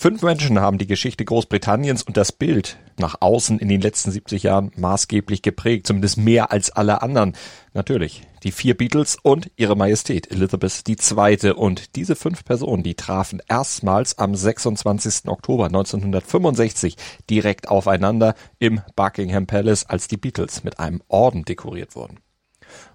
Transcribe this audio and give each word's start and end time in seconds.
Fünf 0.00 0.22
Menschen 0.22 0.60
haben 0.60 0.78
die 0.78 0.86
Geschichte 0.86 1.24
Großbritanniens 1.24 2.04
und 2.04 2.16
das 2.16 2.30
Bild 2.30 2.78
nach 2.98 3.16
außen 3.18 3.58
in 3.58 3.66
den 3.66 3.80
letzten 3.80 4.12
70 4.12 4.44
Jahren 4.44 4.70
maßgeblich 4.76 5.42
geprägt, 5.42 5.88
zumindest 5.88 6.18
mehr 6.18 6.52
als 6.52 6.70
alle 6.70 7.02
anderen. 7.02 7.32
Natürlich 7.74 8.22
die 8.44 8.52
vier 8.52 8.76
Beatles 8.76 9.18
und 9.20 9.50
ihre 9.56 9.74
Majestät 9.76 10.30
Elizabeth 10.30 10.84
II. 10.88 11.50
Und 11.50 11.96
diese 11.96 12.14
fünf 12.14 12.44
Personen, 12.44 12.84
die 12.84 12.94
trafen 12.94 13.42
erstmals 13.48 14.16
am 14.18 14.36
26. 14.36 15.26
Oktober 15.26 15.66
1965 15.66 16.94
direkt 17.28 17.66
aufeinander 17.66 18.36
im 18.60 18.80
Buckingham 18.94 19.48
Palace, 19.48 19.84
als 19.86 20.06
die 20.06 20.16
Beatles 20.16 20.62
mit 20.62 20.78
einem 20.78 21.02
Orden 21.08 21.44
dekoriert 21.44 21.96
wurden. 21.96 22.20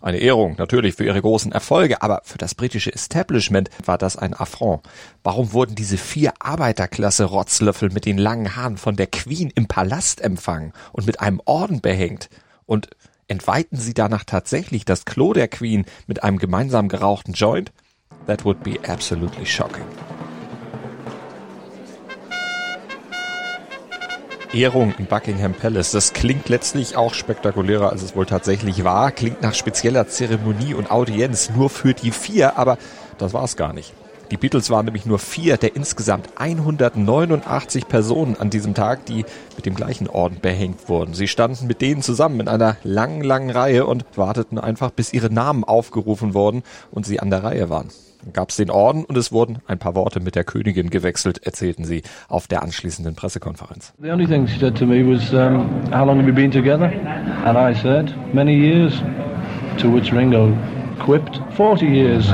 Eine 0.01 0.17
Ehrung 0.17 0.55
natürlich 0.57 0.95
für 0.95 1.05
ihre 1.05 1.21
großen 1.21 1.51
Erfolge, 1.51 2.01
aber 2.01 2.21
für 2.23 2.37
das 2.37 2.55
britische 2.55 2.93
Establishment 2.93 3.69
war 3.85 3.97
das 3.97 4.17
ein 4.17 4.33
Affront. 4.33 4.83
Warum 5.23 5.53
wurden 5.53 5.75
diese 5.75 5.97
vier 5.97 6.33
Arbeiterklasse-Rotzlöffel 6.39 7.89
mit 7.91 8.05
den 8.05 8.17
langen 8.17 8.55
Haaren 8.55 8.77
von 8.77 8.95
der 8.95 9.07
Queen 9.07 9.51
im 9.53 9.67
Palast 9.67 10.21
empfangen 10.21 10.73
und 10.91 11.05
mit 11.05 11.19
einem 11.19 11.41
Orden 11.45 11.81
behängt? 11.81 12.29
Und 12.65 12.89
entweihten 13.27 13.77
sie 13.77 13.93
danach 13.93 14.23
tatsächlich 14.23 14.85
das 14.85 15.05
Klo 15.05 15.33
der 15.33 15.47
Queen 15.47 15.85
mit 16.07 16.23
einem 16.23 16.37
gemeinsam 16.37 16.87
gerauchten 16.87 17.33
Joint? 17.33 17.71
That 18.27 18.45
would 18.45 18.63
be 18.63 18.79
absolutely 18.87 19.45
shocking. 19.45 19.85
Ehrung 24.53 24.93
im 24.99 25.05
Buckingham 25.05 25.53
Palace. 25.53 25.91
Das 25.91 26.13
klingt 26.13 26.47
letztlich 26.47 26.95
auch 26.95 27.13
spektakulärer, 27.13 27.89
als 27.89 28.03
es 28.03 28.15
wohl 28.15 28.25
tatsächlich 28.25 28.83
war. 28.83 29.11
Klingt 29.11 29.41
nach 29.41 29.55
spezieller 29.55 30.07
Zeremonie 30.07 30.75
und 30.75 30.91
Audienz 30.91 31.49
nur 31.55 31.69
für 31.69 31.93
die 31.93 32.11
vier, 32.11 32.57
aber 32.57 32.77
das 33.17 33.33
war 33.33 33.43
es 33.43 33.55
gar 33.55 33.73
nicht. 33.73 33.93
Die 34.31 34.37
Beatles 34.37 34.69
waren 34.69 34.85
nämlich 34.85 35.05
nur 35.05 35.19
vier 35.19 35.57
der 35.57 35.75
insgesamt 35.75 36.29
189 36.37 37.87
Personen 37.87 38.35
an 38.37 38.49
diesem 38.49 38.73
Tag, 38.73 39.05
die 39.05 39.25
mit 39.55 39.65
dem 39.65 39.75
gleichen 39.75 40.07
Orden 40.07 40.39
behängt 40.41 40.87
wurden. 40.87 41.13
Sie 41.13 41.27
standen 41.27 41.67
mit 41.67 41.81
denen 41.81 42.01
zusammen 42.01 42.39
in 42.39 42.47
einer 42.47 42.77
langen, 42.83 43.21
langen 43.21 43.49
Reihe 43.49 43.85
und 43.85 44.05
warteten 44.15 44.59
einfach, 44.59 44.91
bis 44.91 45.13
ihre 45.13 45.31
Namen 45.31 45.63
aufgerufen 45.63 46.33
wurden 46.33 46.63
und 46.91 47.05
sie 47.05 47.19
an 47.19 47.29
der 47.29 47.43
Reihe 47.43 47.69
waren. 47.69 47.89
Dann 48.23 48.33
gab 48.33 48.49
es 48.49 48.55
den 48.55 48.69
Orden 48.69 49.03
und 49.05 49.17
es 49.17 49.31
wurden 49.31 49.59
ein 49.67 49.79
paar 49.79 49.95
Worte 49.95 50.19
mit 50.19 50.35
der 50.35 50.43
Königin 50.43 50.89
gewechselt, 50.89 51.45
erzählten 51.45 51.85
sie 51.85 52.03
auf 52.29 52.47
der 52.47 52.63
anschließenden 52.63 53.15
Pressekonferenz. 53.15 53.93
The 54.01 54.11
only 54.11 54.25
thing 54.25 54.47
she 54.47 54.59
said 54.59 54.77
to 54.77 54.85
me 54.85 55.03
was, 55.05 55.33
um, 55.33 55.69
how 55.91 56.05
long 56.05 56.17
have 56.17 56.27
you 56.27 56.33
been 56.33 56.51
together? 56.51 56.91
And 57.45 57.57
I 57.57 57.79
said, 57.79 58.13
many 58.33 58.53
years. 58.53 59.01
To 59.79 59.93
which 59.93 60.13
Ringo 60.13 60.55
quipped, 60.99 61.41
40 61.55 61.85
years. 61.85 62.31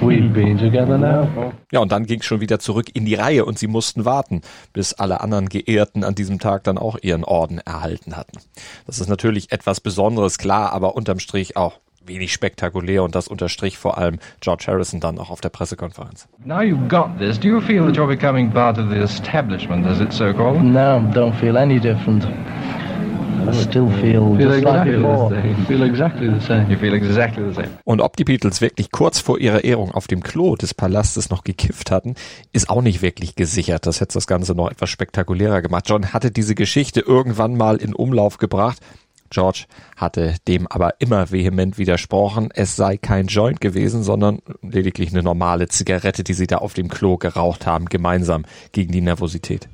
We've 0.00 0.32
been 0.32 0.56
together 0.56 0.96
now. 0.96 1.52
Ja, 1.72 1.80
und 1.80 1.90
dann 1.92 2.06
ging 2.06 2.20
es 2.20 2.26
schon 2.26 2.40
wieder 2.40 2.58
zurück 2.60 2.88
in 2.94 3.04
die 3.04 3.14
Reihe 3.14 3.44
und 3.44 3.58
sie 3.58 3.66
mussten 3.66 4.04
warten, 4.04 4.42
bis 4.72 4.94
alle 4.94 5.20
anderen 5.20 5.48
Geehrten 5.48 6.04
an 6.04 6.14
diesem 6.14 6.38
Tag 6.38 6.64
dann 6.64 6.78
auch 6.78 6.96
ihren 7.02 7.24
Orden 7.24 7.58
erhalten 7.58 8.16
hatten. 8.16 8.38
Das 8.86 9.00
ist 9.00 9.08
natürlich 9.08 9.50
etwas 9.50 9.80
Besonderes, 9.80 10.38
klar, 10.38 10.72
aber 10.72 10.94
unterm 10.94 11.18
Strich 11.18 11.56
auch 11.56 11.80
wenig 12.08 12.32
spektakulär 12.32 13.04
und 13.04 13.14
das 13.14 13.28
unterstrich 13.28 13.78
vor 13.78 13.98
allem 13.98 14.18
George 14.40 14.64
Harrison 14.66 15.00
dann 15.00 15.18
auch 15.18 15.30
auf 15.30 15.40
der 15.40 15.50
Pressekonferenz. 15.50 16.26
Now 16.44 16.60
you've 16.60 16.88
got 16.88 17.18
this, 17.18 17.38
do 17.38 17.48
you 17.48 17.60
feel 17.60 17.86
that 17.86 17.96
you're 17.96 18.06
becoming 18.06 18.50
part 18.50 18.78
of 18.78 18.88
the 18.90 18.96
establishment, 18.96 19.86
as 19.86 20.00
it's 20.00 20.16
so 20.16 20.32
called? 20.32 20.62
No, 20.62 21.00
don't 21.14 21.34
feel 21.34 21.56
any 21.56 21.78
different. 21.78 22.26
I 23.48 23.52
still 23.52 23.88
feel, 23.88 24.36
Feel 24.36 24.50
just 24.50 24.64
like 24.64 24.86
exactly 24.86 24.98
the 24.98 25.28
same. 25.28 25.66
Feel 25.66 25.82
exactly 25.82 26.28
the 26.28 26.40
same. 26.40 26.70
You 26.70 26.76
feel 26.76 26.94
exactly 26.94 27.44
the 27.48 27.54
same. 27.54 27.68
Und 27.84 28.00
ob 28.00 28.16
die 28.16 28.24
Beatles 28.24 28.60
wirklich 28.60 28.90
kurz 28.90 29.20
vor 29.20 29.38
ihrer 29.38 29.64
Ehrung 29.64 29.90
auf 29.92 30.06
dem 30.06 30.22
Klo 30.22 30.56
des 30.56 30.74
Palastes 30.74 31.30
noch 31.30 31.44
gekifft 31.44 31.90
hatten, 31.90 32.14
ist 32.52 32.68
auch 32.68 32.82
nicht 32.82 33.00
wirklich 33.00 33.36
gesichert. 33.36 33.86
Das 33.86 34.00
hätte 34.00 34.14
das 34.14 34.26
Ganze 34.26 34.54
noch 34.54 34.70
etwas 34.70 34.90
spektakulärer 34.90 35.62
gemacht. 35.62 35.84
John 35.88 36.12
hatte 36.12 36.30
diese 36.30 36.54
Geschichte 36.54 37.00
irgendwann 37.00 37.56
mal 37.56 37.76
in 37.76 37.94
Umlauf 37.94 38.36
gebracht. 38.36 38.80
George 39.30 39.64
hatte 39.96 40.36
dem 40.46 40.66
aber 40.66 41.00
immer 41.00 41.30
vehement 41.30 41.78
widersprochen. 41.78 42.50
Es 42.54 42.76
sei 42.76 42.96
kein 42.96 43.26
Joint 43.26 43.60
gewesen, 43.60 44.02
sondern 44.02 44.40
lediglich 44.62 45.10
eine 45.10 45.22
normale 45.22 45.68
Zigarette, 45.68 46.24
die 46.24 46.34
sie 46.34 46.46
da 46.46 46.58
auf 46.58 46.74
dem 46.74 46.88
Klo 46.88 47.16
geraucht 47.16 47.66
haben, 47.66 47.86
gemeinsam 47.86 48.44
gegen 48.72 48.92
die 48.92 49.00
Nervosität. 49.00 49.68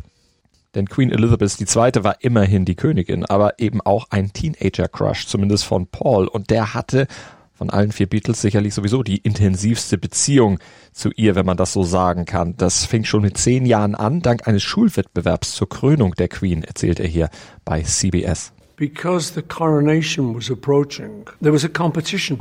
Denn 0.75 0.89
Queen 0.89 1.11
Elizabeth 1.11 1.61
II. 1.61 2.05
war 2.05 2.17
immerhin 2.21 2.65
die 2.65 2.75
Königin, 2.75 3.25
aber 3.25 3.61
eben 3.61 3.81
auch 3.81 4.07
ein 4.11 4.33
Teenager-Crush, 4.33 5.27
zumindest 5.27 5.65
von 5.65 5.87
Paul. 5.87 6.27
Und 6.27 6.51
der 6.51 6.75
hatte 6.75 7.07
von 7.53 7.71
allen 7.71 7.93
vier 7.93 8.09
Beatles 8.09 8.41
sicherlich 8.41 8.75
sowieso 8.75 9.05
die 9.05 9.19
intensivste 9.19 9.97
Beziehung 9.97 10.59
zu 10.93 11.11
ihr, 11.13 11.37
wenn 11.37 11.47
man 11.47 11.57
das 11.57 11.73
so 11.73 11.85
sagen 11.85 12.25
kann. 12.25 12.57
Das 12.57 12.85
fing 12.85 13.05
schon 13.05 13.23
mit 13.23 13.39
zehn 13.39 13.65
Jahren 13.65 13.95
an, 13.95 14.21
dank 14.21 14.49
eines 14.49 14.65
Schulwettbewerbs 14.65 15.53
zur 15.53 15.69
Krönung 15.69 16.15
der 16.17 16.29
Queen, 16.29 16.65
erzählt 16.65 16.99
er 16.99 17.07
hier 17.07 17.31
bei 17.65 17.83
CBS. 17.83 18.53
Because 18.77 19.33
the 19.33 19.43
coronation 19.43 20.33
was 20.33 20.51
approaching, 20.51 21.29
there 21.41 21.53
was 21.53 21.63
a 21.63 21.69
competition 21.69 22.39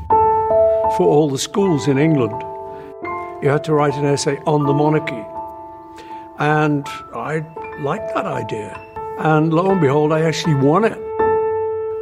for 0.98 1.02
all 1.02 1.30
the 1.30 1.38
schools 1.38 1.88
in 1.88 2.00
England. 2.00 2.42
You 3.44 3.50
had 3.50 3.64
to 3.66 3.74
write 3.74 3.94
an 3.96 4.06
essay 4.06 4.38
on 4.48 4.66
the 4.66 4.74
monarchy. 4.74 5.24
And 6.40 6.88
I 7.14 7.46
liked 7.82 8.16
that 8.16 8.26
idea. 8.26 8.76
And 9.20 9.54
lo 9.54 9.70
and 9.70 9.80
behold, 9.80 10.12
I 10.12 10.22
actually 10.22 10.56
won 10.56 10.86
it. 10.86 10.98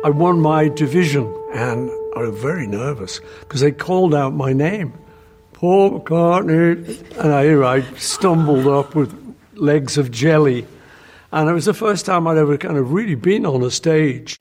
I 0.05 0.09
won 0.09 0.39
my 0.39 0.69
division, 0.69 1.25
and 1.53 1.91
I 2.15 2.21
was 2.21 2.39
very 2.39 2.67
nervous 2.67 3.19
because 3.41 3.59
they 3.59 3.73
called 3.73 4.15
out 4.15 4.33
my 4.33 4.53
name. 4.53 4.93
Paul 5.51 5.99
McCartney. 5.99 7.17
And 7.17 7.33
I, 7.33 7.75
I 7.75 7.81
stumbled 7.97 8.67
up 8.67 8.95
with 8.95 9.13
legs 9.55 9.97
of 9.97 10.09
jelly. 10.09 10.65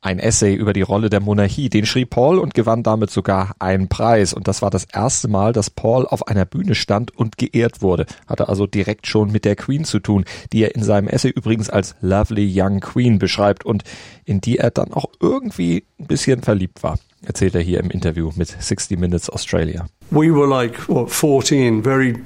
Ein 0.00 0.18
Essay 0.18 0.54
über 0.56 0.72
die 0.72 0.82
Rolle 0.82 1.08
der 1.08 1.20
Monarchie, 1.20 1.68
den 1.68 1.86
schrieb 1.86 2.10
Paul 2.10 2.40
und 2.40 2.52
gewann 2.52 2.82
damit 2.82 3.10
sogar 3.10 3.54
einen 3.60 3.88
Preis. 3.88 4.34
Und 4.34 4.48
das 4.48 4.60
war 4.60 4.70
das 4.70 4.86
erste 4.92 5.28
Mal, 5.28 5.52
dass 5.52 5.70
Paul 5.70 6.04
auf 6.06 6.26
einer 6.26 6.44
Bühne 6.44 6.74
stand 6.74 7.16
und 7.16 7.38
geehrt 7.38 7.80
wurde. 7.80 8.06
Hatte 8.26 8.48
also 8.48 8.66
direkt 8.66 9.06
schon 9.06 9.30
mit 9.30 9.44
der 9.44 9.54
Queen 9.54 9.84
zu 9.84 10.00
tun, 10.00 10.24
die 10.52 10.64
er 10.64 10.74
in 10.74 10.82
seinem 10.82 11.06
Essay 11.06 11.30
übrigens 11.30 11.70
als 11.70 11.94
Lovely 12.00 12.50
Young 12.52 12.80
Queen 12.80 13.20
beschreibt 13.20 13.64
und 13.64 13.84
in 14.24 14.40
die 14.40 14.58
er 14.58 14.72
dann 14.72 14.92
auch 14.92 15.06
irgendwie 15.20 15.84
ein 16.00 16.08
bisschen 16.08 16.42
verliebt 16.42 16.82
war. 16.82 16.98
Erzählt 17.24 17.54
er 17.54 17.60
hier 17.60 17.78
im 17.78 17.90
Interview 17.90 18.30
mit 18.34 18.48
60 18.48 18.98
Minutes 18.98 19.30
Australia. 19.30 19.86
We 20.10 20.34
were 20.34 20.48
like, 20.48 20.88
what, 20.88 21.10
14, 21.10 21.84
very 21.84 22.16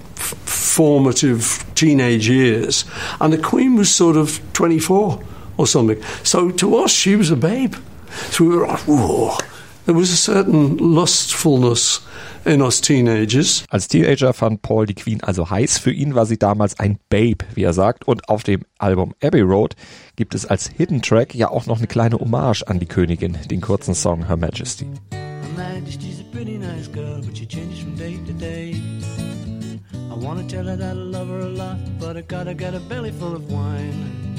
formative 0.75 1.65
teenage 1.75 2.29
years. 2.29 2.85
And 3.21 3.33
the 3.33 3.39
Queen 3.39 3.77
was 3.77 3.95
sort 3.95 4.17
of 4.17 4.41
24 4.53 5.21
or 5.57 5.67
something. 5.67 6.03
So 6.23 6.51
to 6.51 6.77
us, 6.77 6.91
she 6.91 7.17
was 7.17 7.31
a 7.31 7.37
babe. 7.37 7.75
So 8.31 8.45
we 8.45 8.57
were 8.57 8.67
like, 8.67 8.81
whoa. 8.87 9.39
There 9.87 9.95
was 9.95 10.11
a 10.11 10.17
certain 10.17 10.79
lustfulness 10.79 12.01
in 12.47 12.63
us 12.63 12.81
teenagers. 12.81 13.65
Als 13.69 13.87
Teenager 13.87 14.33
fand 14.33 14.63
Paul 14.63 14.87
die 14.87 14.95
Queen 14.95 15.23
also 15.23 15.51
heiß. 15.51 15.79
Für 15.79 15.93
ihn 15.93 16.15
war 16.15 16.25
sie 16.25 16.39
damals 16.39 16.79
ein 16.79 16.99
Babe, 17.11 17.45
wie 17.55 17.65
er 17.65 17.75
sagt. 17.75 18.09
Und 18.09 18.29
auf 18.31 18.45
dem 18.45 18.63
Album 18.79 19.15
Abbey 19.23 19.43
Road 19.43 19.77
gibt 20.17 20.35
es 20.35 20.47
als 20.47 20.69
Hidden 20.69 21.03
Track 21.03 21.35
ja 21.35 21.51
auch 21.51 21.67
noch 21.67 21.79
eine 21.79 21.87
kleine 21.87 22.19
Hommage 22.19 22.63
an 22.67 22.81
die 22.81 22.87
Königin, 22.87 23.37
den 23.51 23.61
kurzen 23.61 23.95
Song 23.95 24.27
Her 24.27 24.39
Majesty. 24.39 24.87
Her 25.13 25.21
Majesty's 25.55 26.21
a 26.21 26.25
pretty 26.35 26.57
nice 26.57 26.91
girl, 26.91 27.21
wanna 30.25 30.43
tell 30.45 30.65
her 30.65 30.77
that 30.77 30.97
I 30.97 31.01
love 31.01 31.29
her 31.29 31.41
a 31.41 31.49
lot, 31.49 31.77
but 32.01 32.17
I 32.17 32.23
gotta 32.23 32.55
get 32.55 32.75
a 32.75 32.81
belly 32.81 33.13
full 33.13 33.35
of 33.35 33.51
wine. 33.51 34.35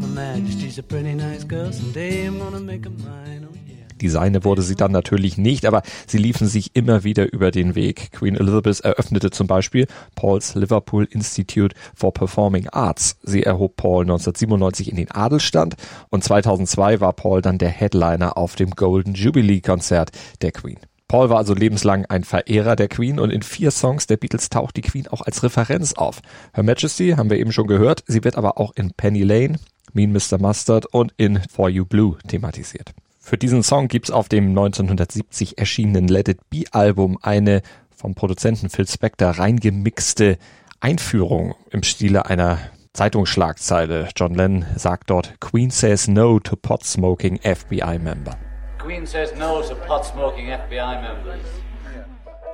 Her 0.00 0.08
Majesty's 0.08 0.78
a 0.78 0.82
pretty 0.82 1.14
nice 1.14 1.44
girl, 1.44 1.72
someday 1.72 2.26
I'm 2.26 2.38
gonna 2.38 2.60
make 2.60 2.84
her 2.84 2.90
mine. 2.90 3.46
Oh. 3.50 3.58
Die 4.00 4.08
seine 4.08 4.44
wurde 4.44 4.62
sie 4.62 4.76
dann 4.76 4.92
natürlich 4.92 5.38
nicht, 5.38 5.66
aber 5.66 5.82
sie 6.06 6.18
liefen 6.18 6.46
sich 6.46 6.76
immer 6.76 7.04
wieder 7.04 7.32
über 7.32 7.50
den 7.50 7.74
Weg. 7.74 8.12
Queen 8.12 8.36
Elizabeth 8.36 8.80
eröffnete 8.80 9.30
zum 9.30 9.46
Beispiel 9.46 9.86
Pauls 10.14 10.54
Liverpool 10.54 11.08
Institute 11.10 11.74
for 11.94 12.12
Performing 12.12 12.68
Arts. 12.68 13.16
Sie 13.22 13.42
erhob 13.42 13.76
Paul 13.76 14.02
1997 14.02 14.90
in 14.90 14.96
den 14.96 15.10
Adelstand 15.10 15.74
und 16.10 16.22
2002 16.22 17.00
war 17.00 17.12
Paul 17.12 17.42
dann 17.42 17.58
der 17.58 17.70
Headliner 17.70 18.36
auf 18.36 18.54
dem 18.54 18.70
Golden 18.70 19.14
Jubilee 19.14 19.60
Konzert 19.60 20.12
der 20.42 20.52
Queen. 20.52 20.78
Paul 21.08 21.30
war 21.30 21.38
also 21.38 21.54
lebenslang 21.54 22.04
ein 22.06 22.22
Verehrer 22.22 22.76
der 22.76 22.88
Queen 22.88 23.18
und 23.18 23.30
in 23.30 23.40
vier 23.40 23.70
Songs 23.70 24.06
der 24.06 24.18
Beatles 24.18 24.50
taucht 24.50 24.76
die 24.76 24.82
Queen 24.82 25.08
auch 25.08 25.22
als 25.22 25.42
Referenz 25.42 25.94
auf. 25.94 26.20
Her 26.52 26.62
Majesty 26.62 27.14
haben 27.16 27.30
wir 27.30 27.38
eben 27.38 27.50
schon 27.50 27.66
gehört, 27.66 28.04
sie 28.06 28.24
wird 28.24 28.36
aber 28.36 28.58
auch 28.58 28.72
in 28.76 28.92
Penny 28.92 29.22
Lane, 29.22 29.58
Mean 29.94 30.12
Mr. 30.12 30.38
Mustard 30.38 30.84
und 30.86 31.14
in 31.16 31.40
For 31.50 31.70
You 31.70 31.86
Blue 31.86 32.18
thematisiert. 32.28 32.92
Für 33.18 33.38
diesen 33.38 33.62
Song 33.62 33.88
gibt's 33.88 34.10
auf 34.10 34.28
dem 34.28 34.48
1970 34.48 35.56
erschienenen 35.58 36.08
Let 36.08 36.28
It 36.28 36.40
Be 36.50 36.64
Album 36.72 37.18
eine 37.22 37.62
vom 37.96 38.14
Produzenten 38.14 38.68
Phil 38.68 38.86
Spector 38.86 39.30
reingemixte 39.30 40.38
Einführung 40.80 41.54
im 41.70 41.82
Stile 41.82 42.26
einer 42.26 42.58
Zeitungsschlagzeile. 42.92 44.08
John 44.14 44.34
Lennon 44.34 44.66
sagt 44.76 45.10
dort, 45.10 45.40
Queen 45.40 45.70
says 45.70 46.06
no 46.06 46.38
to 46.38 46.54
pot 46.54 46.84
smoking 46.84 47.38
FBI 47.40 47.98
member. 47.98 48.47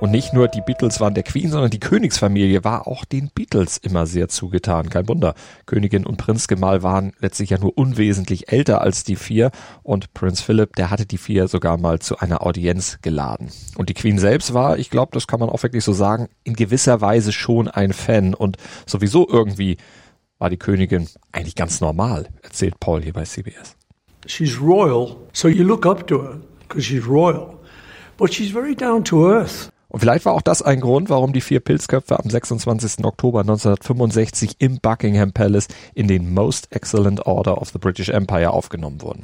Und 0.01 0.11
nicht 0.11 0.33
nur 0.33 0.49
die 0.49 0.61
Beatles 0.61 0.99
waren 0.99 1.13
der 1.13 1.23
Queen, 1.23 1.49
sondern 1.49 1.69
die 1.69 1.79
Königsfamilie 1.79 2.65
war 2.65 2.85
auch 2.85 3.05
den 3.05 3.29
Beatles 3.33 3.77
immer 3.77 4.05
sehr 4.05 4.27
zugetan. 4.27 4.89
Kein 4.89 5.07
Wunder. 5.07 5.35
Königin 5.65 6.05
und 6.05 6.17
Prinzgemahl 6.17 6.83
waren 6.83 7.13
letztlich 7.19 7.51
ja 7.51 7.57
nur 7.57 7.77
unwesentlich 7.77 8.51
älter 8.51 8.81
als 8.81 9.05
die 9.05 9.15
vier 9.15 9.51
und 9.83 10.13
Prinz 10.13 10.41
Philip, 10.41 10.75
der 10.75 10.89
hatte 10.89 11.05
die 11.05 11.17
vier 11.17 11.47
sogar 11.47 11.77
mal 11.77 11.99
zu 11.99 12.17
einer 12.17 12.45
Audienz 12.45 12.99
geladen. 13.01 13.49
Und 13.77 13.87
die 13.87 13.93
Queen 13.93 14.19
selbst 14.19 14.53
war, 14.53 14.77
ich 14.77 14.89
glaube, 14.89 15.11
das 15.13 15.27
kann 15.27 15.39
man 15.39 15.49
auch 15.49 15.63
wirklich 15.63 15.85
so 15.85 15.93
sagen, 15.93 16.27
in 16.43 16.55
gewisser 16.55 16.99
Weise 16.99 17.31
schon 17.31 17.69
ein 17.69 17.93
Fan 17.93 18.33
und 18.33 18.57
sowieso 18.85 19.27
irgendwie 19.29 19.77
war 20.39 20.49
die 20.49 20.57
Königin 20.57 21.07
eigentlich 21.31 21.55
ganz 21.55 21.79
normal, 21.79 22.27
erzählt 22.43 22.81
Paul 22.81 23.01
hier 23.01 23.13
bei 23.13 23.23
CBS. 23.23 23.77
She's 24.25 24.59
royal, 24.59 25.17
so 25.33 25.47
you 25.47 25.63
look 25.63 25.85
up 25.85 26.07
to 26.07 26.21
her 26.21 26.39
because 26.61 26.85
she's 26.85 27.05
royal. 27.05 27.59
But 28.17 28.33
she's 28.33 28.51
very 28.51 28.75
down 28.75 29.03
to 29.05 29.27
earth. 29.27 29.69
Und 29.89 29.99
vielleicht 30.01 30.25
war 30.25 30.33
auch 30.33 30.41
das 30.41 30.61
ein 30.61 30.81
Grund, 30.81 31.09
warum 31.09 31.31
die 31.31 31.41
vier 31.41 31.61
Pilzköpfe 31.61 32.19
am 32.19 32.29
26. 32.29 33.05
Oktober 33.05 33.41
1965 33.41 34.55
im 34.59 34.79
Buckingham 34.79 35.31
Palace 35.31 35.67
in 35.93 36.07
den 36.07 36.33
Most 36.33 36.67
Excellent 36.71 37.25
Order 37.25 37.61
of 37.61 37.69
the 37.69 37.79
British 37.79 38.09
Empire 38.09 38.51
aufgenommen 38.51 39.01
wurden. 39.01 39.23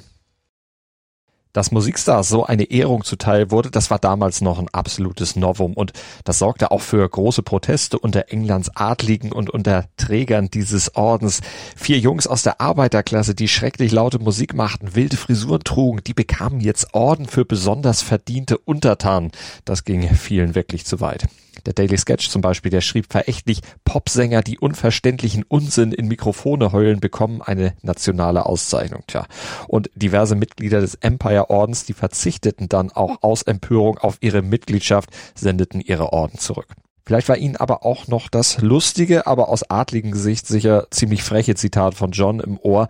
Dass 1.53 1.71
Musikstars 1.71 2.29
so 2.29 2.45
eine 2.45 2.63
Ehrung 2.71 3.03
zuteil 3.03 3.51
wurde, 3.51 3.71
das 3.71 3.91
war 3.91 3.99
damals 3.99 4.41
noch 4.41 4.59
ein 4.59 4.69
absolutes 4.71 5.35
Novum 5.35 5.73
und 5.73 5.93
das 6.23 6.39
sorgte 6.39 6.71
auch 6.71 6.81
für 6.81 7.07
große 7.07 7.43
Proteste 7.43 7.99
unter 7.99 8.25
Englands 8.29 8.69
Adligen 8.75 9.31
und 9.31 9.49
unter 9.49 9.85
Trägern 9.97 10.49
dieses 10.49 10.95
Ordens. 10.95 11.41
Vier 11.75 11.99
Jungs 11.99 12.27
aus 12.27 12.43
der 12.43 12.61
Arbeiterklasse, 12.61 13.35
die 13.35 13.47
schrecklich 13.47 13.91
laute 13.91 14.19
Musik 14.19 14.53
machten, 14.53 14.95
wilde 14.95 15.17
Frisuren 15.17 15.63
trugen, 15.63 16.01
die 16.05 16.13
bekamen 16.13 16.61
jetzt 16.61 16.93
Orden 16.93 17.25
für 17.25 17.45
besonders 17.45 18.01
verdiente 18.01 18.57
Untertanen. 18.57 19.31
Das 19.65 19.83
ging 19.83 20.07
vielen 20.15 20.55
wirklich 20.55 20.85
zu 20.85 21.01
weit. 21.01 21.27
Der 21.65 21.73
Daily 21.73 21.97
Sketch 21.97 22.29
zum 22.29 22.41
Beispiel, 22.41 22.71
der 22.71 22.81
schrieb 22.81 23.11
verächtlich, 23.11 23.61
Popsänger, 23.83 24.41
die 24.41 24.57
unverständlichen 24.57 25.43
Unsinn 25.47 25.91
in 25.91 26.07
Mikrofone 26.07 26.71
heulen, 26.71 26.99
bekommen 26.99 27.41
eine 27.41 27.73
nationale 27.81 28.45
Auszeichnung. 28.45 29.03
Tja. 29.07 29.27
Und 29.67 29.89
diverse 29.95 30.35
Mitglieder 30.35 30.81
des 30.81 30.95
Empire 30.95 31.40
Ordens, 31.49 31.85
die 31.85 31.93
verzichteten 31.93 32.69
dann 32.69 32.91
auch 32.91 33.17
aus 33.21 33.41
Empörung 33.41 33.97
auf 33.97 34.17
ihre 34.21 34.41
Mitgliedschaft, 34.41 35.09
sendeten 35.35 35.81
ihre 35.81 36.13
Orden 36.13 36.37
zurück. 36.37 36.67
Vielleicht 37.05 37.29
war 37.29 37.37
ihnen 37.37 37.57
aber 37.57 37.85
auch 37.85 38.07
noch 38.07 38.29
das 38.29 38.61
lustige, 38.61 39.27
aber 39.27 39.49
aus 39.49 39.63
adligen 39.63 40.11
Gesicht 40.11 40.47
sicher 40.47 40.87
ziemlich 40.91 41.23
freche 41.23 41.55
Zitat 41.55 41.95
von 41.95 42.11
John 42.11 42.39
im 42.39 42.59
Ohr, 42.61 42.87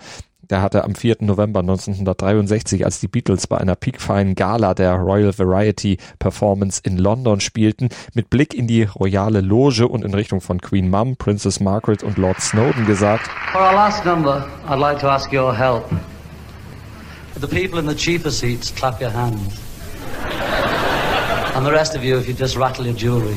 der 0.52 0.62
hatte 0.62 0.84
am 0.84 0.96
4. 0.96 1.18
November 1.22 1.62
1963, 1.62 2.84
als 2.84 3.00
die 3.00 3.08
Beatles 3.08 3.48
bei 3.48 3.58
einer 3.58 3.76
piekfeinen 3.76 4.36
Gala 4.36 4.74
der 4.74 4.96
Royal 4.96 5.38
Variety 5.38 5.98
Performance 6.20 6.82
in 6.84 6.98
London 6.98 7.40
spielten, 7.40 7.88
mit 8.14 8.30
Blick 8.30 8.54
in 8.54 8.68
die 8.68 8.84
royale 8.84 9.40
Loge 9.40 9.88
und 9.88 10.04
in 10.04 10.14
Richtung 10.14 10.42
von 10.42 10.60
Queen 10.60 10.90
Mum, 10.90 11.16
Princess 11.16 11.62
Margaret 11.62 12.04
und 12.04 12.18
Lord 12.18 12.42
Snowden 12.42 12.86
gesagt, 12.86 13.30
For 13.54 13.62
our 13.62 13.74
last 13.74 14.06
number, 14.06 14.46
I'd 14.68 14.78
like 14.78 15.00
to 15.00 15.08
ask 15.08 15.32
your 15.32 15.56
help. 15.56 15.86
The 17.40 17.48
people 17.48 17.80
in 17.80 17.88
the 17.88 17.96
cheaper 17.96 18.32
seats, 18.32 18.72
clap 18.76 19.02
your 19.02 19.12
hands. 19.12 19.58
And 21.56 21.66
the 21.66 21.72
rest 21.72 21.96
of 21.96 22.04
you, 22.04 22.18
if 22.18 22.28
you 22.28 22.34
just 22.34 22.58
rattle 22.58 22.86
your 22.86 22.96
jewelry. 22.96 23.36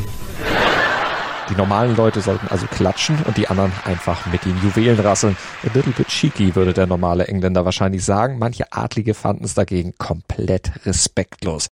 Die 1.50 1.54
normalen 1.56 1.94
Leute 1.94 2.20
sollten 2.20 2.48
also 2.48 2.66
klatschen 2.66 3.18
und 3.26 3.36
die 3.36 3.48
anderen 3.48 3.72
einfach 3.84 4.26
mit 4.26 4.44
den 4.44 4.56
Juwelen 4.62 4.98
rasseln. 4.98 5.36
A 5.62 5.74
little 5.74 5.92
bit 5.92 6.08
cheeky, 6.08 6.54
würde 6.54 6.72
der 6.72 6.86
normale 6.86 7.28
Engländer 7.28 7.64
wahrscheinlich 7.64 8.04
sagen. 8.04 8.38
Manche 8.38 8.72
Adlige 8.72 9.14
fanden 9.14 9.44
es 9.44 9.54
dagegen 9.54 9.94
komplett 9.98 10.72
respektlos. 10.86 11.68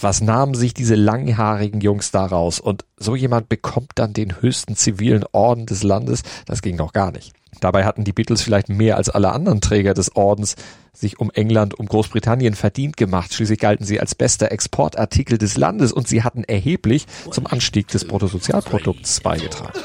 Was 0.00 0.20
nahmen 0.20 0.54
sich 0.54 0.74
diese 0.74 0.94
langhaarigen 0.94 1.80
Jungs 1.80 2.10
daraus? 2.10 2.60
Und 2.60 2.84
so 2.98 3.16
jemand 3.16 3.48
bekommt 3.48 3.92
dann 3.94 4.12
den 4.12 4.42
höchsten 4.42 4.76
zivilen 4.76 5.24
Orden 5.32 5.64
des 5.64 5.82
Landes? 5.82 6.22
Das 6.44 6.60
ging 6.60 6.76
doch 6.76 6.92
gar 6.92 7.12
nicht. 7.12 7.32
Dabei 7.60 7.86
hatten 7.86 8.04
die 8.04 8.12
Beatles 8.12 8.42
vielleicht 8.42 8.68
mehr 8.68 8.98
als 8.98 9.08
alle 9.08 9.32
anderen 9.32 9.62
Träger 9.62 9.94
des 9.94 10.14
Ordens 10.14 10.56
sich 10.92 11.18
um 11.18 11.30
England, 11.30 11.78
um 11.78 11.86
Großbritannien 11.86 12.54
verdient 12.54 12.98
gemacht. 12.98 13.32
Schließlich 13.32 13.58
galten 13.58 13.86
sie 13.86 13.98
als 13.98 14.14
bester 14.14 14.52
Exportartikel 14.52 15.38
des 15.38 15.56
Landes 15.56 15.92
und 15.92 16.06
sie 16.08 16.22
hatten 16.22 16.44
erheblich 16.44 17.06
zum 17.30 17.46
Anstieg 17.46 17.88
des 17.88 18.06
Bruttosozialprodukts 18.06 19.20
beigetragen. 19.20 19.80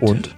Und 0.00 0.34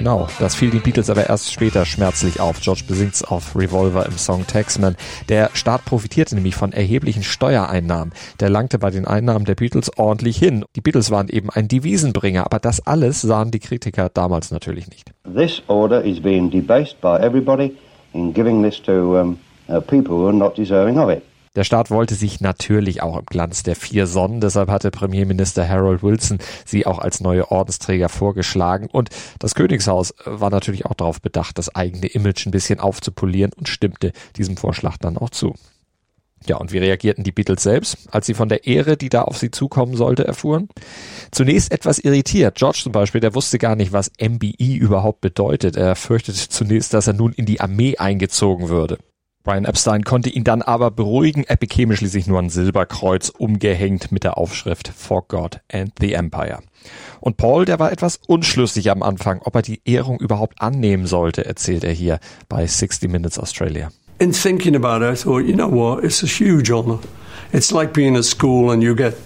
Genau, 0.00 0.28
das 0.38 0.54
fiel 0.54 0.70
den 0.70 0.80
Beatles 0.80 1.10
aber 1.10 1.28
erst 1.28 1.52
später 1.52 1.84
schmerzlich 1.84 2.40
auf. 2.40 2.58
George 2.62 2.84
besingt's 2.88 3.22
auf 3.22 3.54
Revolver 3.54 4.06
im 4.06 4.16
Song 4.16 4.46
Taxman. 4.46 4.96
Der 5.28 5.50
Staat 5.52 5.84
profitierte 5.84 6.34
nämlich 6.34 6.54
von 6.54 6.72
erheblichen 6.72 7.22
Steuereinnahmen. 7.22 8.14
Der 8.40 8.48
langte 8.48 8.78
bei 8.78 8.88
den 8.88 9.04
Einnahmen 9.04 9.44
der 9.44 9.56
Beatles 9.56 9.90
ordentlich 9.98 10.38
hin. 10.38 10.64
Die 10.74 10.80
Beatles 10.80 11.10
waren 11.10 11.28
eben 11.28 11.50
ein 11.50 11.68
Devisenbringer, 11.68 12.46
aber 12.46 12.58
das 12.60 12.86
alles 12.86 13.20
sahen 13.20 13.50
die 13.50 13.58
Kritiker 13.58 14.08
damals 14.08 14.50
natürlich 14.50 14.88
nicht. 14.88 15.12
This 15.36 15.62
order 15.66 16.02
is 16.02 16.18
being 16.18 16.50
debased 16.50 16.98
by 17.02 17.18
everybody 17.18 17.76
in 18.14 18.32
giving 18.32 18.62
this 18.62 18.80
to 18.80 19.20
um, 19.20 19.38
uh, 19.68 19.82
people 19.82 20.14
who 20.14 20.28
are 20.28 20.32
not 20.32 20.56
deserving 20.56 20.98
of 20.98 21.10
it. 21.10 21.22
Der 21.56 21.64
Staat 21.64 21.90
wollte 21.90 22.14
sich 22.14 22.40
natürlich 22.40 23.02
auch 23.02 23.18
im 23.18 23.26
Glanz 23.26 23.64
der 23.64 23.74
vier 23.74 24.06
Sonnen, 24.06 24.40
deshalb 24.40 24.70
hatte 24.70 24.92
Premierminister 24.92 25.68
Harold 25.68 26.00
Wilson 26.04 26.38
sie 26.64 26.86
auch 26.86 27.00
als 27.00 27.20
neue 27.20 27.50
Ordensträger 27.50 28.08
vorgeschlagen 28.08 28.86
und 28.86 29.10
das 29.40 29.56
Königshaus 29.56 30.14
war 30.24 30.50
natürlich 30.50 30.86
auch 30.86 30.94
darauf 30.94 31.20
bedacht, 31.20 31.58
das 31.58 31.74
eigene 31.74 32.06
Image 32.06 32.46
ein 32.46 32.52
bisschen 32.52 32.78
aufzupolieren 32.78 33.52
und 33.56 33.68
stimmte 33.68 34.12
diesem 34.36 34.56
Vorschlag 34.56 34.96
dann 34.98 35.16
auch 35.16 35.30
zu. 35.30 35.54
Ja, 36.46 36.56
und 36.56 36.72
wie 36.72 36.78
reagierten 36.78 37.24
die 37.24 37.32
Beatles 37.32 37.64
selbst, 37.64 37.98
als 38.12 38.26
sie 38.26 38.34
von 38.34 38.48
der 38.48 38.66
Ehre, 38.66 38.96
die 38.96 39.10
da 39.10 39.22
auf 39.22 39.36
sie 39.36 39.50
zukommen 39.50 39.96
sollte, 39.96 40.26
erfuhren? 40.26 40.68
Zunächst 41.32 41.70
etwas 41.70 41.98
irritiert. 41.98 42.56
George 42.56 42.80
zum 42.82 42.92
Beispiel, 42.92 43.20
der 43.20 43.34
wusste 43.34 43.58
gar 43.58 43.76
nicht, 43.76 43.92
was 43.92 44.10
MBE 44.18 44.76
überhaupt 44.76 45.20
bedeutet. 45.20 45.76
Er 45.76 45.96
fürchtete 45.96 46.48
zunächst, 46.48 46.94
dass 46.94 47.08
er 47.08 47.12
nun 47.12 47.32
in 47.34 47.44
die 47.44 47.60
Armee 47.60 47.98
eingezogen 47.98 48.70
würde. 48.70 48.98
Brian 49.50 49.64
Epstein 49.64 50.04
konnte 50.04 50.30
ihn 50.30 50.44
dann 50.44 50.62
aber 50.62 50.92
beruhigen. 50.92 51.42
Er 51.42 51.56
bekäme 51.56 51.96
schließlich 51.96 52.28
nur 52.28 52.38
ein 52.38 52.50
Silberkreuz 52.50 53.30
umgehängt 53.30 54.12
mit 54.12 54.22
der 54.22 54.38
Aufschrift 54.38 54.92
For 54.96 55.26
God 55.26 55.58
and 55.72 55.90
the 55.98 56.12
Empire. 56.12 56.60
Und 57.18 57.36
Paul, 57.36 57.64
der 57.64 57.80
war 57.80 57.90
etwas 57.90 58.20
unschlüssig 58.28 58.92
am 58.92 59.02
Anfang, 59.02 59.40
ob 59.42 59.56
er 59.56 59.62
die 59.62 59.80
Ehrung 59.84 60.20
überhaupt 60.20 60.62
annehmen 60.62 61.08
sollte, 61.08 61.46
erzählt 61.46 61.82
er 61.82 61.90
hier 61.90 62.20
bei 62.48 62.64
60 62.64 63.10
Minutes 63.10 63.40
Australia. 63.40 63.90
In 64.20 64.30
thinking 64.30 64.76
about 64.76 65.04
it, 65.04 65.18
I 65.18 65.20
thought, 65.20 65.44
you 65.44 65.54
know 65.54 65.68
what, 65.68 66.04
it's 66.04 66.22
a 66.22 66.28
huge 66.28 66.70
honour. 66.70 67.00
It's 67.52 67.72
like 67.72 67.92
being 67.92 68.16
at 68.16 68.24
school 68.24 68.70
and 68.70 68.84
you 68.84 68.94
get 68.94 69.16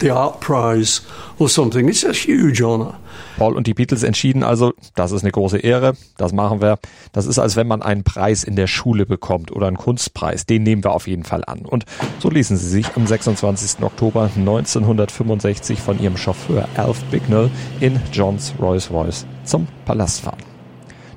the 0.00 0.10
art 0.10 0.40
prize 0.40 1.02
or 1.38 1.48
something. 1.48 1.88
It's 1.88 2.04
a 2.04 2.12
huge 2.12 2.62
honour. 2.62 2.94
Paul 3.36 3.54
und 3.54 3.66
die 3.66 3.74
Beatles 3.74 4.02
entschieden 4.02 4.42
also, 4.42 4.72
das 4.94 5.12
ist 5.12 5.22
eine 5.22 5.32
große 5.32 5.58
Ehre, 5.58 5.94
das 6.16 6.32
machen 6.32 6.60
wir. 6.60 6.78
Das 7.12 7.26
ist, 7.26 7.38
als 7.38 7.56
wenn 7.56 7.66
man 7.66 7.82
einen 7.82 8.04
Preis 8.04 8.44
in 8.44 8.56
der 8.56 8.66
Schule 8.66 9.06
bekommt 9.06 9.52
oder 9.52 9.66
einen 9.66 9.76
Kunstpreis. 9.76 10.46
Den 10.46 10.62
nehmen 10.62 10.84
wir 10.84 10.92
auf 10.92 11.06
jeden 11.06 11.24
Fall 11.24 11.44
an. 11.46 11.60
Und 11.60 11.84
so 12.18 12.30
ließen 12.30 12.56
sie 12.56 12.68
sich 12.68 12.96
am 12.96 13.06
26. 13.06 13.82
Oktober 13.82 14.30
1965 14.36 15.80
von 15.80 16.00
ihrem 16.00 16.16
Chauffeur 16.16 16.68
Alf 16.76 17.02
Bignell 17.04 17.50
in 17.80 18.00
Johns 18.12 18.54
Rolls 18.60 18.90
Royce 18.90 19.26
zum 19.44 19.66
Palast 19.84 20.22
fahren. 20.22 20.55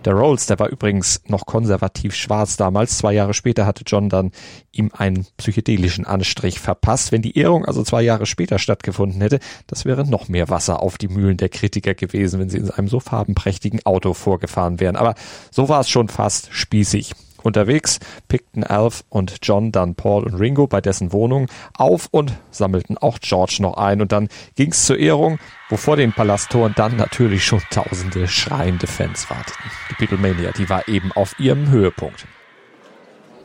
Der 0.06 0.14
Rolls, 0.14 0.46
der 0.46 0.60
war 0.60 0.70
übrigens 0.70 1.22
noch 1.28 1.46
konservativ 1.46 2.16
schwarz 2.16 2.56
damals. 2.56 2.98
Zwei 2.98 3.14
Jahre 3.14 3.34
später 3.34 3.66
hatte 3.66 3.84
John 3.86 4.08
dann 4.08 4.32
ihm 4.72 4.92
einen 4.98 5.28
psychedelischen 5.36 6.06
Anstrich 6.06 6.60
verpasst. 6.60 7.12
Wenn 7.12 7.22
die 7.22 7.38
Ehrung 7.38 7.66
also 7.66 7.84
zwei 7.84 8.02
Jahre 8.02 8.26
später 8.26 8.60
stattgefunden 8.60 9.20
hätte, 9.20 9.40
das 9.68 9.84
wäre 9.84 10.10
noch 10.10 10.30
mehr 10.30 10.48
Wasser 10.48 10.82
auf 10.82 10.98
die 10.98 11.10
Mühlen 11.10 11.36
der 11.36 11.50
Kritiker 11.50 11.96
gewesen, 11.96 12.40
wenn 12.40 12.50
sie 12.50 12.58
in 12.58 12.72
einem 12.72 12.88
so 12.88 13.02
farbenprächtigen 13.02 13.86
Auto 13.86 14.14
vorgefahren 14.14 14.80
wären. 14.80 14.96
Aber 14.96 15.16
so 15.52 15.68
war 15.68 15.82
es 15.82 15.90
schon 15.90 16.08
fast 16.08 16.48
spießig. 16.52 17.14
Unterwegs 17.44 18.00
pickten 18.28 18.64
Alf 18.64 19.04
und 19.10 19.38
John 19.44 19.72
dann 19.72 19.96
Paul 19.96 20.24
und 20.24 20.36
Ringo 20.36 20.68
bei 20.68 20.82
dessen 20.82 21.14
Wohnung 21.14 21.48
auf 21.74 22.08
und 22.12 22.34
sammelten 22.52 22.98
auch 22.98 23.20
George 23.20 23.58
noch 23.60 23.78
ein. 23.78 24.02
Und 24.02 24.12
dann 24.12 24.30
ging's 24.56 24.86
zur 24.86 24.98
Ehrung, 24.98 25.40
wo 25.70 25.78
vor 25.78 25.96
den 25.96 26.14
Palasttoren 26.14 26.74
dann 26.76 26.98
natürlich 26.98 27.46
schon 27.46 27.62
tausende 27.72 28.28
schreiende 28.28 28.88
Fans 28.88 29.30
warteten. 29.30 29.72
Die 29.90 29.96
Beatlemania, 29.96 30.52
die 30.52 30.70
war 30.70 30.88
eben 30.88 31.12
auf 31.12 31.40
ihrem 31.40 31.70
Höhepunkt. 31.70 32.26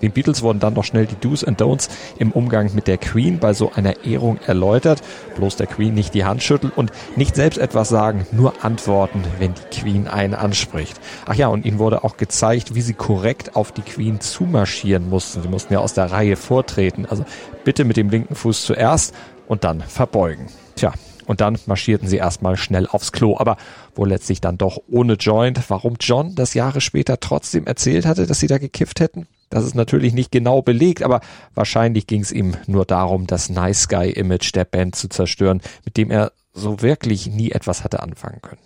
Den 0.05 0.13
Beatles 0.13 0.43
wurden 0.43 0.61
dann 0.61 0.75
noch 0.75 0.85
schnell 0.85 1.07
die 1.07 1.17
Do's 1.17 1.45
and 1.45 1.59
Don'ts 1.59 1.89
im 2.19 2.31
Umgang 2.31 2.75
mit 2.75 2.89
der 2.89 2.99
Queen 2.99 3.39
bei 3.39 3.55
so 3.55 3.73
einer 3.75 4.05
Ehrung 4.05 4.39
erläutert. 4.47 5.01
Bloß 5.37 5.57
der 5.57 5.67
Queen 5.67 5.95
nicht 5.95 6.13
die 6.13 6.27
Hand 6.27 6.43
schütteln 6.43 6.71
und 6.77 6.93
nicht 7.17 7.35
selbst 7.35 7.57
etwas 7.57 7.89
sagen, 7.89 8.27
nur 8.31 8.63
antworten, 8.63 9.23
wenn 9.39 9.55
die 9.55 9.81
Queen 9.81 10.07
einen 10.07 10.35
anspricht. 10.35 11.01
Ach 11.25 11.35
ja, 11.35 11.49
und 11.49 11.65
ihnen 11.65 11.79
wurde 11.79 12.05
auch 12.05 12.19
gezeigt, 12.19 12.75
wie 12.75 12.83
sie 12.83 12.93
korrekt 12.93 13.57
auf 13.57 13.73
die 13.73 13.81
Queen 13.81 14.21
zumarschieren 14.21 15.09
mussten. 15.09 15.41
Sie 15.41 15.49
mussten 15.49 15.73
ja 15.73 15.79
aus 15.79 15.95
der 15.95 16.13
Reihe 16.13 16.37
vortreten. 16.37 17.07
Also 17.07 17.25
bitte 17.65 17.85
mit 17.85 17.97
dem 17.97 18.11
linken 18.11 18.35
Fuß 18.35 18.63
zuerst 18.63 19.15
und 19.49 19.65
dann 19.65 19.81
verbeugen. 19.81 20.49
Tja, 20.77 20.93
und 21.27 21.41
dann 21.41 21.59
marschierten 21.65 22.09
sie 22.09 22.19
erstmal 22.19 22.59
schnell 22.59 22.87
aufs 22.87 23.11
Klo, 23.11 23.39
aber 23.39 23.57
wohl 23.95 24.11
letztlich 24.11 24.43
dann 24.43 24.59
doch 24.59 24.83
ohne 24.87 25.15
Joint. 25.15 25.59
Warum 25.69 25.97
John 25.99 26.35
das 26.35 26.53
Jahre 26.53 26.83
später 26.83 27.21
trotzdem 27.21 27.67
erzählt 27.67 28.05
hatte, 28.05 28.27
dass 28.27 28.41
sie 28.41 28.49
da 28.49 28.59
gekifft 28.59 29.01
hätten? 29.01 29.27
Das 29.55 29.63
ist 29.63 29.77
natürlich 29.77 30.15
nicht 30.15 30.33
genau 30.33 30.63
belegt, 30.63 31.05
aber 31.05 31.21
wahrscheinlich 31.55 32.09
ging 32.09 32.23
es 32.23 32.33
ihm 32.33 32.57
nur 32.67 32.85
darum, 32.85 33.29
das 33.29 33.51
Nice 33.51 33.87
Guy 33.87 34.11
Image 34.11 34.53
der 34.53 34.65
Band 34.65 34.97
zu 34.97 35.09
zerstören, 35.09 35.61
mit 35.85 35.97
dem 35.97 36.11
er 36.11 36.33
so 36.53 36.83
wirklich 36.83 37.29
nie 37.29 37.53
etwas 37.53 37.85
hatte 37.85 38.03
anfangen 38.03 38.43
können. 38.43 38.61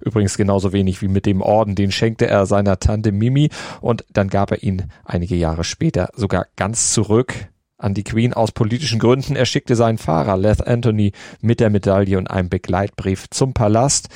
Übrigens 0.00 0.36
genauso 0.36 0.72
wenig 0.72 1.02
wie 1.02 1.08
mit 1.08 1.24
dem 1.24 1.40
Orden, 1.40 1.76
den 1.76 1.92
schenkte 1.92 2.26
er 2.26 2.46
seiner 2.46 2.80
Tante 2.80 3.12
Mimi 3.12 3.50
und 3.80 4.04
dann 4.12 4.28
gab 4.28 4.50
er 4.50 4.60
ihn 4.64 4.90
einige 5.04 5.36
Jahre 5.36 5.62
später 5.62 6.08
sogar 6.16 6.48
ganz 6.56 6.92
zurück 6.92 7.32
an 7.76 7.94
die 7.94 8.02
Queen 8.02 8.34
aus 8.34 8.50
politischen 8.50 8.98
Gründen. 8.98 9.36
Er 9.36 9.46
schickte 9.46 9.76
seinen 9.76 9.98
Fahrer 9.98 10.36
Leth 10.36 10.66
Anthony 10.66 11.12
mit 11.40 11.60
der 11.60 11.70
Medaille 11.70 12.18
und 12.18 12.28
einem 12.28 12.48
Begleitbrief 12.48 13.30
zum 13.30 13.54
Palast. 13.54 14.08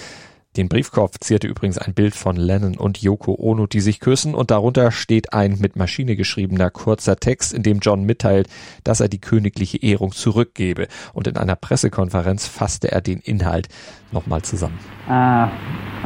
Den 0.55 0.69
Briefkopf 0.69 1.19
zierte 1.19 1.47
übrigens 1.47 1.79
ein 1.79 1.95
Bild 1.95 2.15
von 2.15 2.37
Lennon 2.37 2.77
und 2.77 3.01
Yoko 3.01 3.35
Ono, 3.39 3.67
die 3.67 3.81
sich 3.81 4.01
küssen, 4.01 4.35
und 4.35 4.51
darunter 4.51 4.91
steht 4.91 5.33
ein 5.33 5.57
mit 5.59 5.77
Maschine 5.77 6.15
geschriebener 6.15 6.69
kurzer 6.69 7.17
Text, 7.17 7.55
in 7.55 7.63
dem 7.63 7.79
John 7.79 8.05
mitteilt, 8.05 8.51
dass 8.85 9.01
er 9.01 9.09
die 9.09 9.19
königliche 9.19 9.79
Ehrung 9.83 10.13
zurückgebe. 10.13 10.89
Und 11.15 11.27
in 11.27 11.39
einer 11.39 11.57
Pressekonferenz 11.57 12.47
fasste 12.47 12.93
er 12.93 13.01
den 13.01 13.21
Inhalt 13.21 13.69
nochmal 14.13 14.43
zusammen. 14.43 14.79
Uh, 15.09 15.49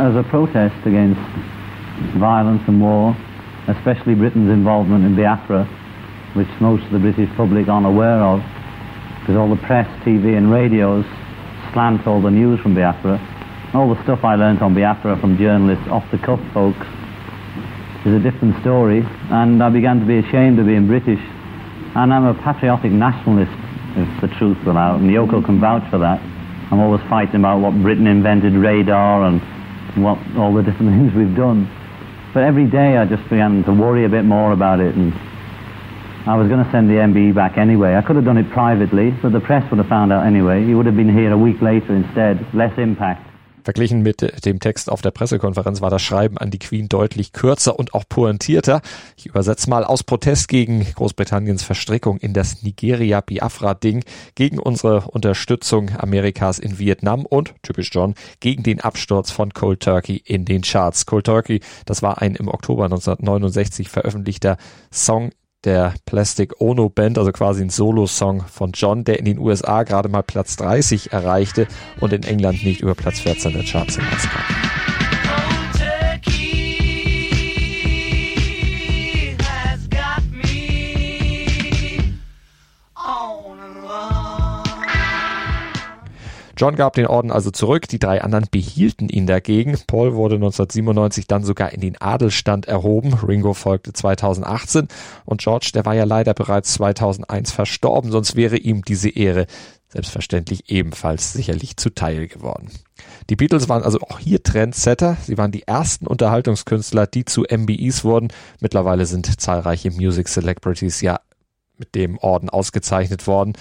as 0.01 0.15
a 0.15 0.23
protest 0.31 0.77
against 0.85 1.21
violence 2.15 2.63
and 2.69 2.81
war, 2.81 3.17
especially 3.67 4.15
Britain's 4.15 4.53
involvement 4.53 5.05
in 5.05 5.17
Biafra, 5.17 5.67
which 6.35 6.47
most 6.61 6.85
of 6.85 6.93
the 6.93 7.01
British 7.01 7.29
public 7.37 7.67
aren't 7.67 7.87
aware 7.87 8.23
of, 8.23 8.41
because 9.19 9.37
all 9.37 9.49
the 9.49 9.61
press, 9.67 9.89
TV 10.05 10.39
and 10.39 10.53
radios 10.53 11.05
slant 11.73 12.07
all 12.07 12.23
the 12.23 12.31
news 12.31 12.61
from 12.61 12.77
Biafra. 12.77 13.21
All 13.77 13.93
the 13.95 14.03
stuff 14.05 14.25
I 14.25 14.37
learnt 14.37 14.63
on 14.63 14.73
Biafra 14.75 15.21
from 15.21 15.37
journalists, 15.37 15.85
off-the-cuff 15.89 16.41
folks, 16.55 16.87
is 18.09 18.15
a 18.17 18.19
different 18.25 18.59
story. 18.63 19.05
And 19.29 19.63
I 19.63 19.69
began 19.69 20.01
to 20.01 20.07
be 20.07 20.17
ashamed 20.17 20.59
of 20.59 20.65
being 20.65 20.87
British. 20.87 21.21
And 21.93 22.09
I'm 22.09 22.25
a 22.25 22.33
patriotic 22.33 22.91
nationalist, 22.91 23.53
if 24.01 24.09
the 24.23 24.29
truth 24.39 24.57
will 24.65 24.79
out. 24.79 25.01
And 25.01 25.11
Yoko 25.11 25.45
can 25.45 25.61
vouch 25.61 25.85
for 25.91 25.99
that. 25.99 26.25
I'm 26.73 26.81
always 26.81 27.03
fighting 27.11 27.45
about 27.45 27.61
what 27.61 27.77
Britain 27.83 28.07
invented 28.07 28.55
radar 28.55 29.29
and 29.29 29.45
what 30.03 30.17
all 30.39 30.55
the 30.55 30.63
different 30.63 30.97
things 30.97 31.13
we've 31.13 31.37
done. 31.37 31.69
But 32.33 32.45
every 32.45 32.71
day 32.71 32.97
I 32.97 33.05
just 33.05 33.29
began 33.29 33.63
to 33.65 33.75
worry 33.75 34.07
a 34.07 34.09
bit 34.09 34.25
more 34.25 34.53
about 34.53 34.81
it 34.81 34.95
and 34.95 35.13
I 36.25 36.35
was 36.35 36.49
going 36.49 36.65
to 36.65 36.71
send 36.73 36.89
the 36.89 36.95
MBE 36.95 37.35
back 37.35 37.59
anyway. 37.59 37.95
I 37.95 38.01
could 38.01 38.17
have 38.17 38.25
done 38.25 38.39
it 38.39 38.51
privately, 38.51 39.11
but 39.21 39.33
the 39.33 39.41
press 39.41 39.71
would 39.71 39.77
have 39.77 39.89
found 39.89 40.15
out 40.15 40.25
anyway. 40.25 40.65
He 40.65 40.75
would 40.75 40.87
have 40.87 40.97
been 40.97 41.13
here 41.13 41.31
a 41.31 41.37
week 41.37 41.61
later 41.61 41.95
instead. 41.95 42.41
Less 42.55 42.73
impact. 42.79 43.26
Verglichen 43.67 44.01
mit 44.01 44.45
dem 44.45 44.61
Text 44.61 44.89
auf 44.89 45.03
der 45.03 45.11
Pressekonferenz 45.11 45.81
war 45.81 45.91
das 45.91 46.01
Schreiben 46.01 46.39
an 46.39 46.53
die 46.53 46.61
Queen 46.61 46.89
deutlich 46.89 47.33
kürzer 47.33 47.77
und 47.77 47.95
auch 47.95 48.05
pointierter. 48.09 48.81
Ich 49.17 49.27
übersetze 49.27 49.69
mal 49.69 49.83
aus 49.83 50.05
Protest 50.05 50.47
gegen 50.47 50.87
Großbritanniens 50.95 51.65
Verstrickung 51.65 52.19
in 52.19 52.33
das 52.33 52.63
Nigeria-Biafra-Ding, 52.63 54.05
gegen 54.37 54.61
unsere 54.61 55.09
Unterstützung 55.09 55.91
Amerikas 55.99 56.61
in 56.61 56.79
Vietnam 56.79 57.27
und, 57.27 57.57
typisch 57.63 57.91
John, 57.93 58.15
gegen 58.39 58.63
den 58.63 58.81
Absturz 58.81 59.33
von 59.33 59.53
Cold 59.53 59.81
Turkey 59.81 60.23
in 60.25 60.45
den 60.45 60.63
Charts. 60.63 61.05
Cold 61.05 61.27
Turkey, 61.27 61.59
das 61.87 62.03
war 62.03 62.23
ein 62.23 62.37
im 62.37 62.47
Oktober 62.47 62.85
1969 62.85 63.89
veröffentlichter 63.89 64.59
Song 64.93 65.33
der 65.67 65.95
Plastic 66.07 66.61
Ono 66.61 66.89
Band, 66.89 67.19
also 67.19 67.33
quasi 67.33 67.63
ein 67.63 67.71
Solo-Song 67.71 68.45
von 68.47 68.71
John, 68.73 69.05
der 69.05 69.19
in 69.19 69.25
den 69.25 69.39
USA 69.39 69.83
gerade 69.83 70.09
mal 70.09 70.23
Platz 70.23 70.57
30 70.57 71.13
erreichte 71.13 71.67
und 72.01 72.13
in 72.13 72.23
England 72.23 72.65
nicht 72.65 72.81
über 72.81 72.95
Platz 72.95 73.21
14 73.21 73.53
der 73.53 73.65
Charts 73.65 73.97
hinauskam. 73.97 74.76
John 86.57 86.75
gab 86.75 86.95
den 86.95 87.07
Orden 87.07 87.31
also 87.31 87.51
zurück, 87.51 87.87
die 87.89 87.99
drei 87.99 88.23
anderen 88.23 88.47
behielten 88.51 89.09
ihn 89.09 89.27
dagegen. 89.27 89.79
Paul 89.87 90.15
wurde 90.15 90.37
1997 90.37 91.27
dann 91.27 91.45
sogar 91.45 91.73
in 91.73 91.81
den 91.81 92.01
Adelstand 92.01 92.67
erhoben, 92.67 93.13
Ringo 93.13 93.53
folgte 93.53 93.93
2018 93.93 94.89
und 95.27 95.43
George, 95.43 95.71
der 95.75 95.85
war 95.85 95.95
ja 95.95 96.05
leider 96.05 96.33
bereits 96.33 96.73
2001 96.75 97.53
verstorben, 97.53 98.11
sonst 98.11 98.37
wäre 98.37 98.57
ihm 98.57 98.83
diese 98.83 99.11
Ehre 99.11 99.47
selbstverständlich 99.89 100.71
ebenfalls 100.71 101.33
sicherlich 101.33 101.77
zuteil 101.77 102.27
geworden. 102.27 102.71
Die 103.31 103.37
Beatles 103.37 103.69
waren 103.69 103.83
also 103.83 104.01
auch 104.01 104.19
hier 104.19 104.43
Trendsetter. 104.43 105.17
Sie 105.23 105.39
waren 105.39 105.53
die 105.53 105.63
ersten 105.63 106.07
Unterhaltungskünstler, 106.07 107.07
die 107.07 107.25
zu 107.25 107.43
MBEs 107.43 108.03
wurden. 108.03 108.29
Mittlerweile 108.61 109.07
sind 109.07 109.41
zahlreiche 109.41 109.91
Music 109.91 110.29
Celebrities 110.29 111.01
ja 111.03 111.21
mit 111.79 111.95
dem 111.95 112.19
Orden 112.19 112.49
ausgezeichnet 112.51 113.27
worden 113.27 113.53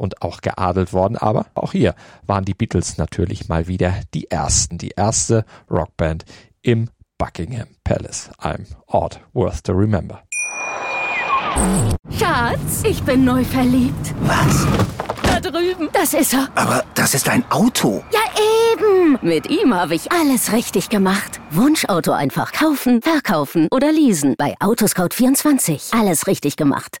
und 0.00 0.22
auch 0.22 0.40
geadelt 0.40 0.92
worden. 0.92 1.16
Aber 1.16 1.46
auch 1.54 1.72
hier 1.72 1.94
waren 2.26 2.44
die 2.44 2.54
Beatles 2.54 2.96
natürlich 2.96 3.48
mal 3.48 3.68
wieder 3.68 3.94
die 4.14 4.30
ersten, 4.30 4.78
die 4.78 4.92
erste 4.96 5.44
Rockband 5.70 6.24
im 6.62 6.88
Buckingham 7.18 7.68
Palace. 7.84 8.30
I'm 8.40 8.64
odd 8.86 9.20
worth 9.34 9.62
to 9.64 9.72
remember. 9.72 10.22
Schatz, 12.18 12.82
ich 12.84 13.02
bin 13.02 13.24
neu 13.24 13.44
verliebt. 13.44 14.14
Was? 14.22 14.66
Da 15.22 15.40
drüben. 15.40 15.90
Das 15.92 16.14
ist 16.14 16.32
er. 16.32 16.48
Aber 16.54 16.82
das 16.94 17.12
ist 17.12 17.28
ein 17.28 17.44
Auto. 17.50 18.02
Ja, 18.10 18.20
eben. 18.72 19.18
Mit 19.20 19.50
ihm 19.50 19.74
habe 19.74 19.94
ich 19.94 20.10
alles 20.10 20.52
richtig 20.52 20.88
gemacht. 20.88 21.40
Wunschauto 21.50 22.12
einfach 22.12 22.52
kaufen, 22.52 23.02
verkaufen 23.02 23.68
oder 23.70 23.92
leasen. 23.92 24.34
Bei 24.38 24.56
Autoscout24. 24.60 25.98
Alles 25.98 26.26
richtig 26.26 26.56
gemacht. 26.56 27.00